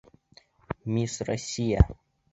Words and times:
Мисс 0.95 1.21
Россия! 1.21 1.87